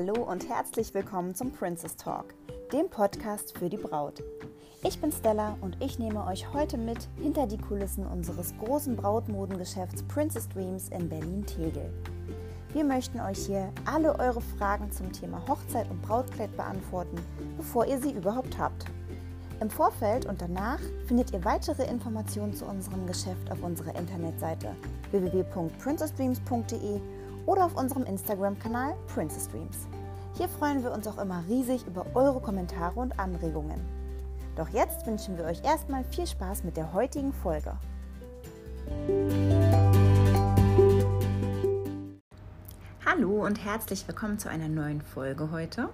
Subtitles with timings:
[0.00, 2.26] Hallo und herzlich willkommen zum Princess Talk,
[2.72, 4.22] dem Podcast für die Braut.
[4.84, 10.04] Ich bin Stella und ich nehme euch heute mit hinter die Kulissen unseres großen Brautmodengeschäfts
[10.04, 11.92] Princess Dreams in Berlin-Tegel.
[12.72, 17.18] Wir möchten euch hier alle eure Fragen zum Thema Hochzeit und Brautkleid beantworten,
[17.56, 18.84] bevor ihr sie überhaupt habt.
[19.60, 24.76] Im Vorfeld und danach findet ihr weitere Informationen zu unserem Geschäft auf unserer Internetseite
[25.10, 27.00] www.princessdreams.de
[27.48, 29.88] oder auf unserem Instagram-Kanal Princess Dreams.
[30.36, 33.80] Hier freuen wir uns auch immer riesig über eure Kommentare und Anregungen.
[34.54, 37.72] Doch jetzt wünschen wir euch erstmal viel Spaß mit der heutigen Folge.
[43.18, 45.88] Hallo und herzlich willkommen zu einer neuen Folge heute.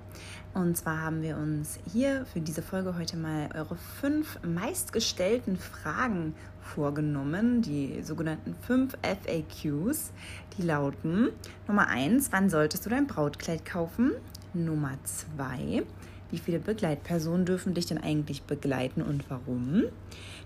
[0.53, 6.35] Und zwar haben wir uns hier für diese Folge heute mal eure fünf meistgestellten Fragen
[6.61, 10.13] vorgenommen, die sogenannten fünf FAQs.
[10.59, 11.31] Die lauten
[11.67, 14.13] Nummer eins: wann solltest du dein Brautkleid kaufen?
[14.53, 15.83] Nummer zwei:
[16.31, 19.85] wie viele Begleitpersonen dürfen dich denn eigentlich begleiten und warum?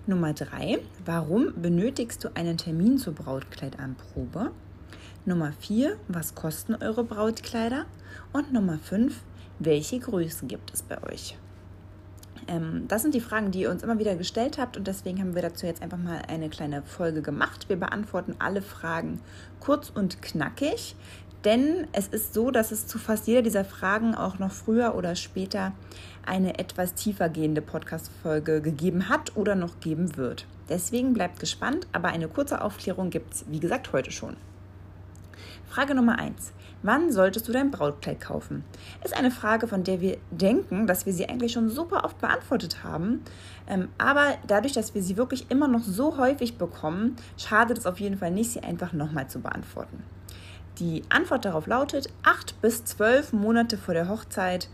[0.06, 4.52] Nummer drei: warum benötigst du einen Termin zur Brautkleidanprobe?
[5.28, 7.84] Nummer 4, was kosten eure Brautkleider?
[8.32, 9.14] Und Nummer 5,
[9.58, 11.36] welche Größen gibt es bei euch?
[12.46, 15.34] Ähm, das sind die Fragen, die ihr uns immer wieder gestellt habt und deswegen haben
[15.34, 17.68] wir dazu jetzt einfach mal eine kleine Folge gemacht.
[17.68, 19.20] Wir beantworten alle Fragen
[19.60, 20.96] kurz und knackig,
[21.44, 25.14] denn es ist so, dass es zu fast jeder dieser Fragen auch noch früher oder
[25.14, 25.74] später
[26.24, 30.46] eine etwas tiefer gehende Podcast-Folge gegeben hat oder noch geben wird.
[30.70, 34.38] Deswegen bleibt gespannt, aber eine kurze Aufklärung gibt es, wie gesagt, heute schon.
[35.68, 36.52] Frage Nummer 1.
[36.82, 38.64] Wann solltest du dein Brautkleid kaufen?
[39.04, 42.82] Ist eine Frage, von der wir denken, dass wir sie eigentlich schon super oft beantwortet
[42.84, 43.22] haben.
[43.66, 48.00] Ähm, aber dadurch, dass wir sie wirklich immer noch so häufig bekommen, schadet es auf
[48.00, 50.02] jeden Fall nicht, sie einfach nochmal zu beantworten.
[50.78, 54.68] Die Antwort darauf lautet, 8 bis 12 Monate vor der Hochzeit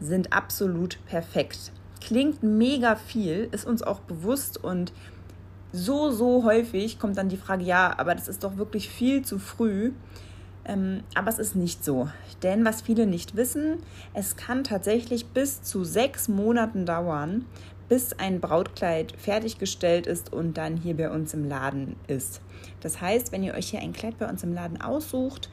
[0.00, 1.72] sind absolut perfekt.
[2.00, 4.92] Klingt mega viel, ist uns auch bewusst und
[5.72, 9.38] so, so häufig kommt dann die Frage, ja, aber das ist doch wirklich viel zu
[9.38, 9.92] früh.
[10.68, 12.08] Ähm, aber es ist nicht so.
[12.42, 13.78] Denn was viele nicht wissen,
[14.14, 17.46] es kann tatsächlich bis zu sechs Monaten dauern,
[17.88, 22.42] bis ein Brautkleid fertiggestellt ist und dann hier bei uns im Laden ist.
[22.80, 25.48] Das heißt, wenn ihr euch hier ein Kleid bei uns im Laden aussucht,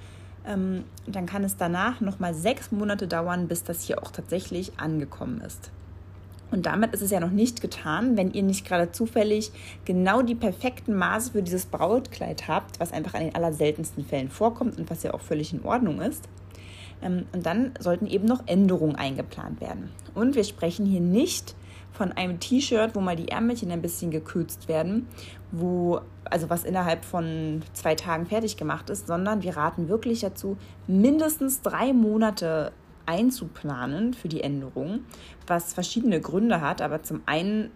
[0.46, 5.42] ähm, dann kann es danach nochmal sechs Monate dauern, bis das hier auch tatsächlich angekommen
[5.42, 5.72] ist.
[6.52, 9.52] Und damit ist es ja noch nicht getan, wenn ihr nicht gerade zufällig
[9.84, 14.78] genau die perfekten Maße für dieses Brautkleid habt, was einfach an den allerseltensten Fällen vorkommt
[14.78, 16.30] und was ja auch völlig in Ordnung ist.
[17.02, 19.90] Ähm, und dann sollten eben noch Änderungen eingeplant werden.
[20.14, 21.56] Und wir sprechen hier nicht
[21.92, 25.08] von einem T-Shirt, wo mal die Ärmelchen ein bisschen gekürzt werden,
[25.52, 30.58] wo also was innerhalb von zwei Tagen fertig gemacht ist, sondern wir raten wirklich dazu,
[30.88, 32.72] mindestens drei Monate
[33.06, 35.02] einzuplanen für die Änderung,
[35.48, 36.82] was verschiedene Gründe hat.
[36.82, 37.72] Aber zum einen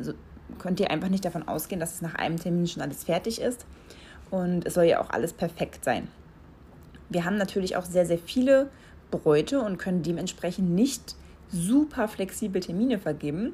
[0.57, 3.65] könnt ihr einfach nicht davon ausgehen, dass es nach einem Termin schon alles fertig ist.
[4.31, 6.07] Und es soll ja auch alles perfekt sein.
[7.09, 8.69] Wir haben natürlich auch sehr, sehr viele
[9.09, 11.15] Bräute und können dementsprechend nicht
[11.51, 13.53] super flexibel Termine vergeben.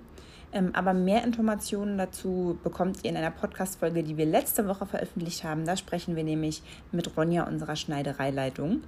[0.51, 5.43] Ähm, aber mehr Informationen dazu bekommt ihr in einer Podcast-Folge, die wir letzte Woche veröffentlicht
[5.43, 5.65] haben.
[5.65, 8.81] Da sprechen wir nämlich mit Ronja, unserer Schneidereileitung.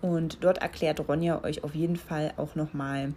[0.00, 3.14] Und dort erklärt Ronja euch auf jeden Fall auch nochmal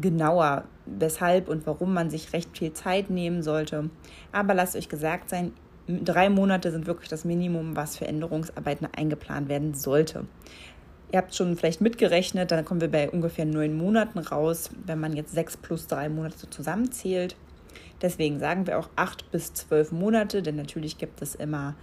[0.00, 3.90] genauer, weshalb und warum man sich recht viel Zeit nehmen sollte.
[4.32, 5.52] Aber lasst euch gesagt sein,
[5.86, 10.26] drei Monate sind wirklich das Minimum, was für Änderungsarbeiten eingeplant werden sollte.
[11.12, 15.14] Ihr habt schon vielleicht mitgerechnet, dann kommen wir bei ungefähr neun Monaten raus, wenn man
[15.14, 17.36] jetzt sechs plus drei Monate zusammenzählt.
[18.02, 21.74] Deswegen sagen wir auch acht bis zwölf Monate, denn natürlich gibt es immer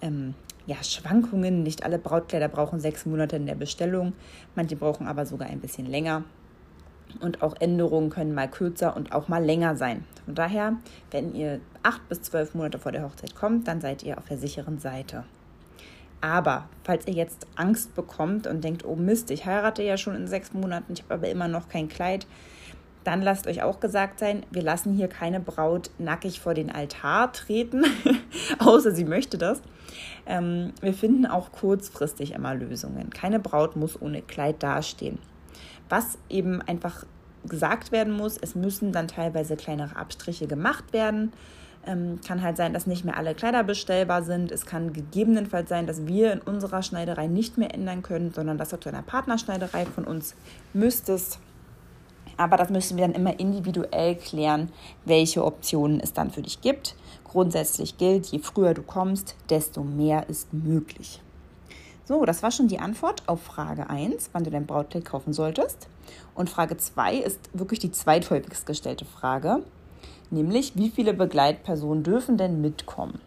[0.00, 0.34] ähm,
[0.70, 1.64] ja, Schwankungen.
[1.64, 4.12] Nicht alle Brautkleider brauchen sechs Monate in der Bestellung,
[4.54, 6.22] manche brauchen aber sogar ein bisschen länger.
[7.18, 10.04] Und auch Änderungen können mal kürzer und auch mal länger sein.
[10.24, 10.76] Von daher,
[11.10, 14.38] wenn ihr acht bis zwölf Monate vor der Hochzeit kommt, dann seid ihr auf der
[14.38, 15.24] sicheren Seite.
[16.20, 20.28] Aber falls ihr jetzt Angst bekommt und denkt, oh Mist, ich heirate ja schon in
[20.28, 22.28] sechs Monaten, ich habe aber immer noch kein Kleid,
[23.04, 27.32] dann lasst euch auch gesagt sein, wir lassen hier keine Braut nackig vor den Altar
[27.32, 27.84] treten,
[28.58, 29.62] außer sie möchte das.
[30.26, 33.10] Ähm, wir finden auch kurzfristig immer Lösungen.
[33.10, 35.18] Keine Braut muss ohne Kleid dastehen.
[35.88, 37.04] Was eben einfach
[37.44, 41.32] gesagt werden muss, es müssen dann teilweise kleinere Abstriche gemacht werden.
[41.86, 44.52] Ähm, kann halt sein, dass nicht mehr alle Kleider bestellbar sind.
[44.52, 48.68] Es kann gegebenenfalls sein, dass wir in unserer Schneiderei nicht mehr ändern können, sondern dass
[48.68, 50.34] du zu einer Partnerschneiderei von uns
[50.74, 51.38] müsstest.
[52.40, 54.72] Aber das müssen wir dann immer individuell klären,
[55.04, 56.96] welche Optionen es dann für dich gibt.
[57.22, 61.20] Grundsätzlich gilt, je früher du kommst, desto mehr ist möglich.
[62.06, 65.86] So, das war schon die Antwort auf Frage 1, wann du dein Brautkleid kaufen solltest.
[66.34, 69.62] Und Frage 2 ist wirklich die zweithäufigst gestellte Frage,
[70.30, 73.20] nämlich wie viele Begleitpersonen dürfen denn mitkommen?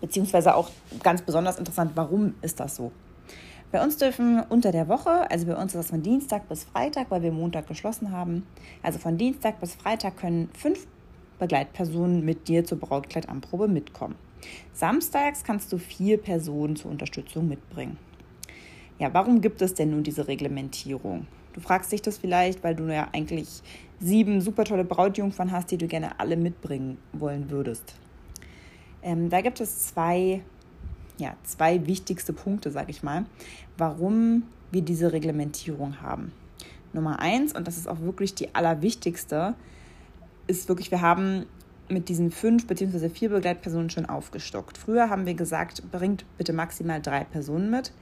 [0.00, 0.70] Beziehungsweise auch
[1.02, 2.92] ganz besonders interessant, warum ist das so?
[3.72, 7.10] Bei uns dürfen unter der Woche, also bei uns ist das von Dienstag bis Freitag,
[7.10, 8.46] weil wir Montag geschlossen haben,
[8.82, 10.86] also von Dienstag bis Freitag können fünf
[11.38, 14.14] Begleitpersonen mit dir zur Brautkleidanprobe mitkommen.
[14.72, 17.98] Samstags kannst du vier Personen zur Unterstützung mitbringen.
[18.98, 21.26] Ja, warum gibt es denn nun diese Reglementierung?
[21.52, 23.62] Du fragst dich das vielleicht, weil du ja eigentlich
[23.98, 27.94] sieben super tolle Brautjungfern hast, die du gerne alle mitbringen wollen würdest.
[29.02, 30.42] Ähm, da gibt es zwei,
[31.18, 33.24] ja, zwei wichtigste Punkte, sag ich mal,
[33.78, 36.32] warum wir diese Reglementierung haben.
[36.92, 39.54] Nummer eins, und das ist auch wirklich die allerwichtigste,
[40.46, 41.46] ist wirklich, wir haben
[41.88, 43.08] mit diesen fünf bzw.
[43.08, 44.76] vier Begleitpersonen schon aufgestockt.
[44.76, 47.92] Früher haben wir gesagt, bringt bitte maximal drei Personen mit,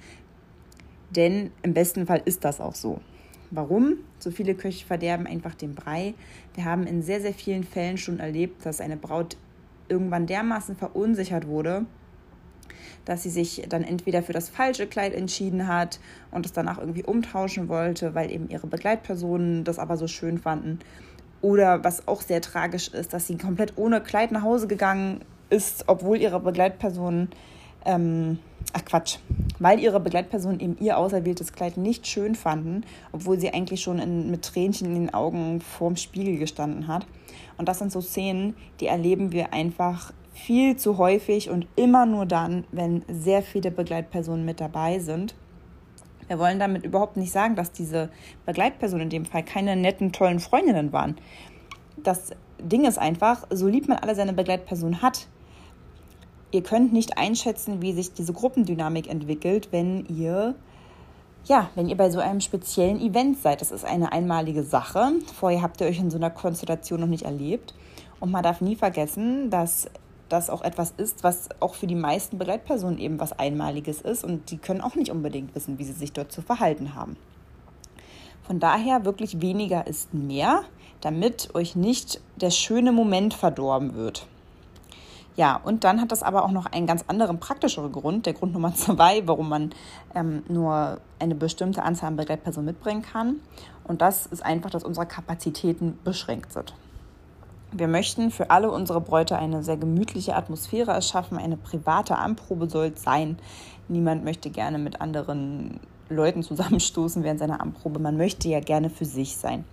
[1.10, 3.00] denn im besten Fall ist das auch so.
[3.50, 3.98] Warum?
[4.18, 6.14] So viele Köche verderben einfach den Brei.
[6.54, 9.36] Wir haben in sehr, sehr vielen Fällen schon erlebt, dass eine Braut
[9.88, 11.84] irgendwann dermaßen verunsichert wurde,
[13.04, 16.00] dass sie sich dann entweder für das falsche Kleid entschieden hat
[16.30, 20.80] und es danach irgendwie umtauschen wollte, weil eben ihre Begleitpersonen das aber so schön fanden
[21.44, 25.20] oder was auch sehr tragisch ist, dass sie komplett ohne Kleid nach Hause gegangen
[25.50, 27.28] ist, obwohl ihre Begleitperson,
[27.84, 28.38] ähm,
[28.72, 29.18] ach Quatsch,
[29.58, 34.30] weil ihre Begleitperson eben ihr auserwähltes Kleid nicht schön fanden, obwohl sie eigentlich schon in,
[34.30, 37.06] mit Tränchen in den Augen vorm Spiegel gestanden hat.
[37.58, 42.26] Und das sind so Szenen, die erleben wir einfach viel zu häufig und immer nur
[42.26, 45.34] dann, wenn sehr viele Begleitpersonen mit dabei sind.
[46.26, 48.10] Wir wollen damit überhaupt nicht sagen, dass diese
[48.44, 51.16] Begleitpersonen in dem Fall keine netten, tollen Freundinnen waren.
[51.96, 55.28] Das Ding ist einfach, so lieb man alle seine Begleitperson hat,
[56.50, 60.54] ihr könnt nicht einschätzen, wie sich diese Gruppendynamik entwickelt, wenn ihr
[61.46, 63.60] ja, wenn ihr bei so einem speziellen Event seid.
[63.60, 65.12] Das ist eine einmalige Sache.
[65.38, 67.74] Vorher habt ihr euch in so einer Konstellation noch nicht erlebt.
[68.18, 69.90] Und man darf nie vergessen, dass
[70.28, 74.50] das auch etwas ist, was auch für die meisten Begleitpersonen eben was Einmaliges ist und
[74.50, 77.16] die können auch nicht unbedingt wissen, wie sie sich dort zu verhalten haben.
[78.42, 80.64] Von daher wirklich weniger ist mehr,
[81.00, 84.26] damit euch nicht der schöne Moment verdorben wird.
[85.36, 88.52] Ja, und dann hat das aber auch noch einen ganz anderen praktischen Grund, der Grund
[88.52, 89.70] Nummer zwei, warum man
[90.14, 93.40] ähm, nur eine bestimmte Anzahl an Begleitpersonen mitbringen kann.
[93.82, 96.74] Und das ist einfach, dass unsere Kapazitäten beschränkt sind.
[97.76, 101.38] Wir möchten für alle unsere Bräute eine sehr gemütliche Atmosphäre erschaffen.
[101.38, 103.36] Eine private Anprobe soll es sein.
[103.88, 107.98] Niemand möchte gerne mit anderen Leuten zusammenstoßen während seiner Anprobe.
[107.98, 109.64] Man möchte ja gerne für sich sein.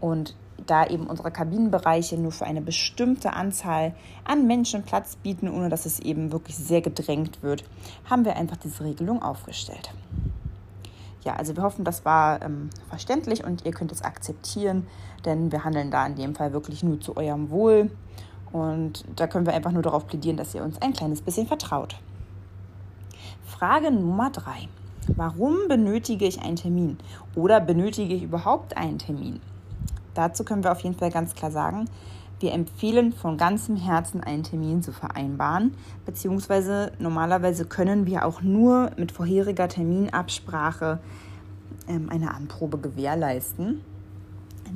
[0.00, 0.36] Und
[0.66, 3.92] da eben unsere Kabinenbereiche nur für eine bestimmte Anzahl
[4.24, 7.64] an Menschen Platz bieten, ohne dass es eben wirklich sehr gedrängt wird,
[8.08, 9.92] haben wir einfach diese Regelung aufgestellt
[11.24, 14.86] ja, also wir hoffen, das war ähm, verständlich und ihr könnt es akzeptieren,
[15.24, 17.90] denn wir handeln da in dem Fall wirklich nur zu eurem Wohl.
[18.50, 21.96] Und da können wir einfach nur darauf plädieren, dass ihr uns ein kleines bisschen vertraut.
[23.46, 24.68] Frage Nummer drei.
[25.16, 26.98] Warum benötige ich einen Termin?
[27.34, 29.40] Oder benötige ich überhaupt einen Termin?
[30.14, 31.86] Dazu können wir auf jeden Fall ganz klar sagen,
[32.42, 35.74] wir empfehlen von ganzem Herzen einen Termin zu vereinbaren,
[36.04, 40.98] beziehungsweise normalerweise können wir auch nur mit vorheriger Terminabsprache
[41.88, 43.80] ähm, eine Anprobe gewährleisten.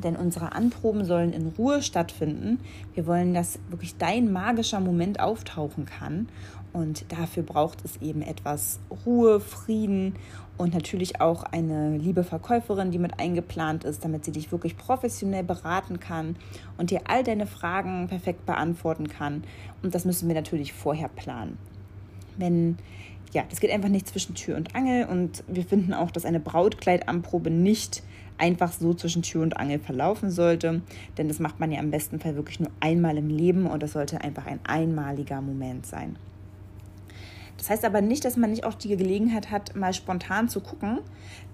[0.02, 2.61] Denn unsere Anproben sollen in Ruhe stattfinden.
[2.94, 6.28] Wir wollen, dass wirklich dein magischer Moment auftauchen kann.
[6.76, 10.14] Und dafür braucht es eben etwas Ruhe, Frieden
[10.59, 15.42] und natürlich auch eine liebe Verkäuferin, die mit eingeplant ist, damit sie dich wirklich professionell
[15.42, 16.37] beraten kann
[16.76, 19.42] und dir all deine Fragen perfekt beantworten kann.
[19.83, 21.56] Und das müssen wir natürlich vorher planen.
[22.37, 22.76] Wenn
[23.33, 26.40] ja, das geht einfach nicht zwischen Tür und Angel und wir finden auch, dass eine
[26.40, 28.02] Brautkleidanprobe nicht
[28.37, 30.83] einfach so zwischen Tür und Angel verlaufen sollte,
[31.16, 33.92] denn das macht man ja im besten Fall wirklich nur einmal im Leben und das
[33.92, 36.16] sollte einfach ein einmaliger Moment sein.
[37.58, 40.98] Das heißt aber nicht, dass man nicht auch die Gelegenheit hat, mal spontan zu gucken.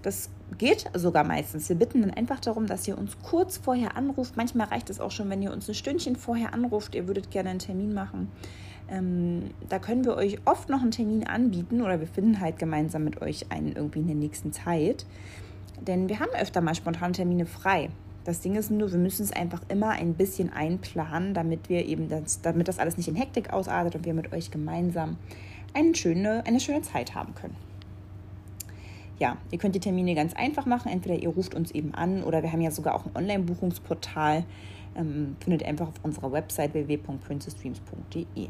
[0.01, 1.69] Das geht sogar meistens.
[1.69, 4.35] Wir bitten dann einfach darum, dass ihr uns kurz vorher anruft.
[4.35, 6.95] Manchmal reicht es auch schon, wenn ihr uns ein Stündchen vorher anruft.
[6.95, 8.29] Ihr würdet gerne einen Termin machen.
[8.89, 13.05] Ähm, da können wir euch oft noch einen Termin anbieten oder wir finden halt gemeinsam
[13.05, 15.05] mit euch einen irgendwie in der nächsten Zeit.
[15.79, 17.89] Denn wir haben öfter mal spontan Termine frei.
[18.25, 22.07] Das Ding ist nur, wir müssen es einfach immer ein bisschen einplanen, damit wir eben
[22.07, 25.17] das, damit das alles nicht in Hektik ausartet und wir mit euch gemeinsam
[25.73, 27.55] eine schöne, eine schöne Zeit haben können.
[29.19, 30.91] Ja, ihr könnt die Termine ganz einfach machen.
[30.91, 34.43] Entweder ihr ruft uns eben an oder wir haben ja sogar auch ein Online-Buchungsportal.
[34.95, 38.49] Ähm, findet ihr einfach auf unserer Website www.princessstreams.de.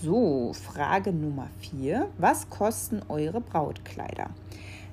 [0.00, 2.08] So, Frage Nummer 4.
[2.18, 4.30] Was kosten eure Brautkleider?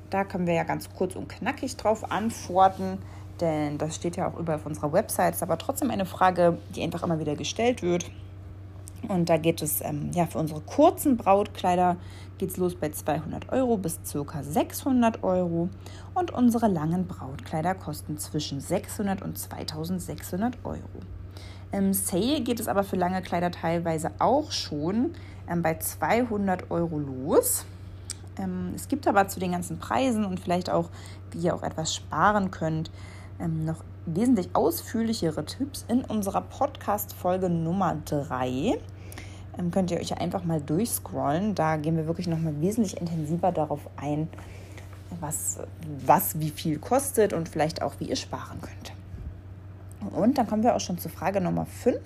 [0.09, 2.97] Da können wir ja ganz kurz und knackig drauf antworten,
[3.39, 5.35] denn das steht ja auch überall auf unserer Website.
[5.35, 8.09] Ist aber trotzdem eine Frage, die einfach immer wieder gestellt wird.
[9.07, 11.97] Und da geht es ähm, ja für unsere kurzen Brautkleider
[12.37, 14.43] geht es los bei 200 Euro bis ca.
[14.43, 15.69] 600 Euro.
[16.15, 20.79] Und unsere langen Brautkleider kosten zwischen 600 und 2600 Euro.
[21.71, 25.11] Im Sale geht es aber für lange Kleider teilweise auch schon
[25.47, 27.65] ähm, bei 200 Euro los.
[28.37, 30.89] Ähm, es gibt aber zu den ganzen Preisen und vielleicht auch,
[31.31, 32.89] wie ihr auch etwas sparen könnt,
[33.39, 33.83] ähm, noch
[34.15, 38.77] wesentlich ausführlichere Tipps in unserer Podcast-Folge Nummer 3.
[39.57, 41.55] Ähm, könnt ihr euch einfach mal durchscrollen.
[41.55, 44.29] Da gehen wir wirklich nochmal wesentlich intensiver darauf ein,
[45.19, 45.59] was,
[46.05, 50.13] was wie viel kostet und vielleicht auch, wie ihr sparen könnt.
[50.13, 51.99] Und dann kommen wir auch schon zur Frage Nummer 5,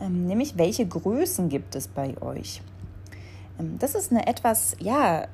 [0.00, 2.62] ähm, nämlich welche Größen gibt es bei euch?
[3.58, 5.26] Ähm, das ist eine etwas, ja,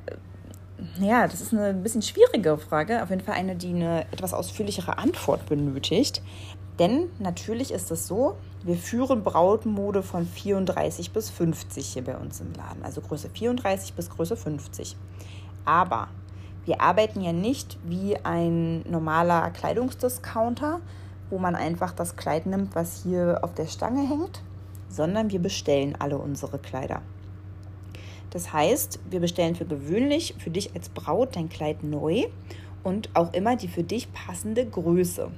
[1.01, 4.99] ja, das ist eine bisschen schwierige Frage, auf jeden Fall eine, die eine etwas ausführlichere
[4.99, 6.23] Antwort benötigt.
[6.79, 12.41] Denn natürlich ist es so, wir führen Brautmode von 34 bis 50 hier bei uns
[12.41, 14.97] im Laden, also Größe 34 bis Größe 50.
[15.65, 16.09] Aber
[16.65, 20.81] wir arbeiten ja nicht wie ein normaler Kleidungsdiscounter,
[21.29, 24.43] wo man einfach das Kleid nimmt, was hier auf der Stange hängt,
[24.89, 27.03] sondern wir bestellen alle unsere Kleider.
[28.31, 32.27] Das heißt, wir bestellen für gewöhnlich für dich als Braut dein Kleid neu
[32.83, 35.31] und auch immer die für dich passende Größe.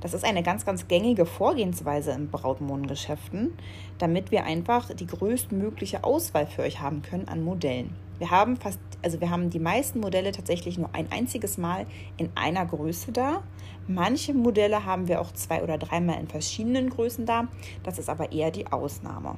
[0.00, 3.56] Das ist eine ganz, ganz gängige Vorgehensweise in Brautmodengeschäften,
[3.98, 7.94] damit wir einfach die größtmögliche Auswahl für euch haben können an Modellen.
[8.18, 12.30] Wir haben fast, also wir haben die meisten Modelle tatsächlich nur ein einziges Mal in
[12.34, 13.42] einer Größe da.
[13.88, 17.48] Manche Modelle haben wir auch zwei oder dreimal in verschiedenen Größen da.
[17.82, 19.36] Das ist aber eher die Ausnahme.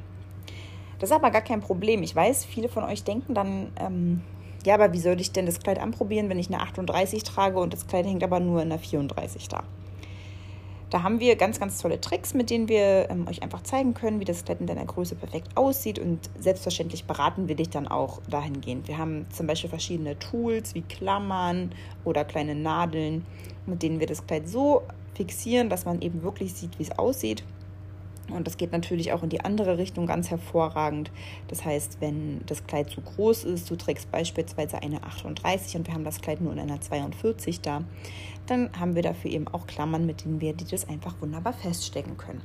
[0.99, 2.03] Das ist aber gar kein Problem.
[2.03, 4.23] Ich weiß, viele von euch denken dann, ähm,
[4.67, 7.73] ja, aber wie soll ich denn das Kleid anprobieren, wenn ich eine 38 trage und
[7.73, 9.63] das Kleid hängt aber nur in der 34 da?
[10.91, 14.21] Da haben wir ganz, ganz tolle Tricks, mit denen wir ähm, euch einfach zeigen können,
[14.21, 15.99] wie das Kleid in deiner Größe perfekt aussieht.
[15.99, 18.89] Und selbstverständlich beraten wir dich dann auch dahingehend.
[18.89, 21.73] Wir haben zum Beispiel verschiedene Tools wie Klammern
[22.05, 23.27] oder kleine Nadeln,
[23.67, 24.83] mit denen wir das Kleid so
[25.15, 27.45] fixieren, dass man eben wirklich sieht, wie es aussieht.
[28.31, 31.11] Und das geht natürlich auch in die andere Richtung ganz hervorragend.
[31.49, 35.95] Das heißt, wenn das Kleid zu groß ist, du trägst beispielsweise eine 38 und wir
[35.95, 37.83] haben das Kleid nur in einer 42 da,
[38.47, 42.43] dann haben wir dafür eben auch Klammern, mit denen wir das einfach wunderbar feststecken können.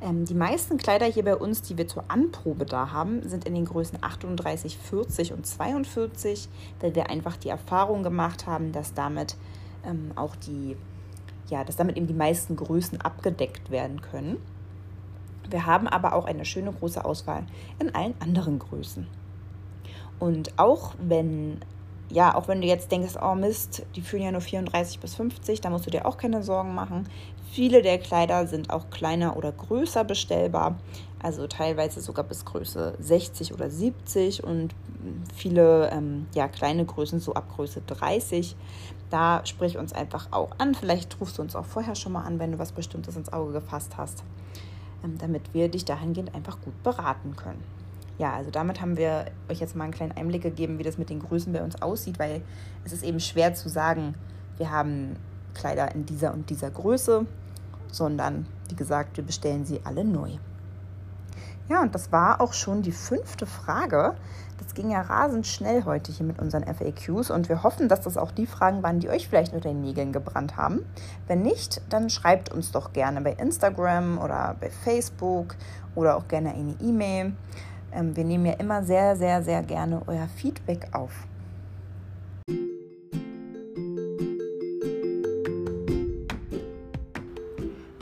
[0.00, 3.54] Ähm, die meisten Kleider hier bei uns, die wir zur Anprobe da haben, sind in
[3.54, 6.48] den Größen 38, 40 und 42,
[6.80, 9.36] weil wir einfach die Erfahrung gemacht haben, dass damit
[9.84, 10.76] ähm, auch die,
[11.48, 14.36] ja, dass damit eben die meisten Größen abgedeckt werden können.
[15.50, 17.44] Wir haben aber auch eine schöne große Auswahl
[17.78, 19.06] in allen anderen Größen.
[20.18, 21.60] Und auch wenn
[22.10, 25.60] ja, auch wenn du jetzt denkst, oh Mist, die führen ja nur 34 bis 50,
[25.60, 27.06] da musst du dir auch keine Sorgen machen.
[27.52, 30.78] Viele der Kleider sind auch kleiner oder größer bestellbar,
[31.22, 34.74] also teilweise sogar bis Größe 60 oder 70 und
[35.34, 38.56] viele ähm, ja, kleine Größen so ab Größe 30.
[39.10, 40.74] Da sprich uns einfach auch an.
[40.74, 43.52] Vielleicht rufst du uns auch vorher schon mal an, wenn du was Bestimmtes ins Auge
[43.52, 44.22] gefasst hast.
[45.04, 47.62] Ähm, damit wir dich dahingehend einfach gut beraten können.
[48.18, 51.08] Ja, also damit haben wir euch jetzt mal einen kleinen Einblick gegeben, wie das mit
[51.08, 52.42] den Größen bei uns aussieht, weil
[52.84, 54.16] es ist eben schwer zu sagen,
[54.56, 55.14] wir haben
[55.54, 57.26] Kleider in dieser und dieser Größe,
[57.92, 60.32] sondern wie gesagt, wir bestellen sie alle neu.
[61.68, 64.14] Ja, und das war auch schon die fünfte Frage.
[64.58, 68.16] Das ging ja rasend schnell heute hier mit unseren FAQs und wir hoffen, dass das
[68.16, 70.84] auch die Fragen waren, die euch vielleicht unter den Nägeln gebrannt haben.
[71.26, 75.56] Wenn nicht, dann schreibt uns doch gerne bei Instagram oder bei Facebook
[75.94, 77.34] oder auch gerne eine E-Mail.
[77.92, 81.12] Ähm, wir nehmen ja immer sehr, sehr, sehr gerne euer Feedback auf.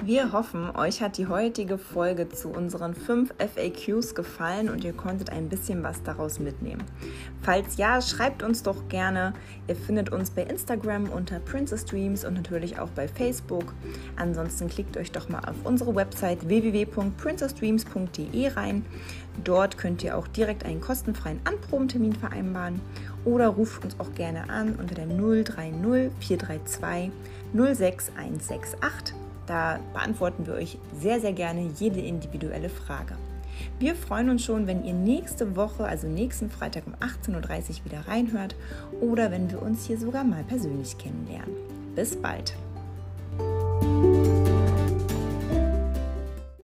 [0.07, 5.31] Wir hoffen, euch hat die heutige Folge zu unseren fünf FAQs gefallen und ihr konntet
[5.31, 6.85] ein bisschen was daraus mitnehmen.
[7.43, 9.33] Falls ja, schreibt uns doch gerne.
[9.67, 13.75] Ihr findet uns bei Instagram unter Princess Dreams und natürlich auch bei Facebook.
[14.15, 18.87] Ansonsten klickt euch doch mal auf unsere Website www.princessdreams.de rein.
[19.43, 22.81] Dort könnt ihr auch direkt einen kostenfreien Anprobentermin vereinbaren
[23.25, 27.11] oder ruft uns auch gerne an unter der 030 432
[27.53, 29.26] 06168.
[29.47, 33.15] Da beantworten wir euch sehr, sehr gerne jede individuelle Frage.
[33.79, 37.31] Wir freuen uns schon, wenn ihr nächste Woche, also nächsten Freitag um 18.30
[37.81, 38.55] Uhr wieder reinhört
[39.01, 41.55] oder wenn wir uns hier sogar mal persönlich kennenlernen.
[41.95, 42.55] Bis bald!